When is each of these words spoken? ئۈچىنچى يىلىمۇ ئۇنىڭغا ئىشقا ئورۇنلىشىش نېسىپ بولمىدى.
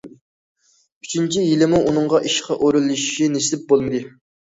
ئۈچىنچى 1.05 1.43
يىلىمۇ 1.47 1.81
ئۇنىڭغا 1.89 2.21
ئىشقا 2.29 2.57
ئورۇنلىشىش 2.69 3.21
نېسىپ 3.35 3.69
بولمىدى. 3.73 4.01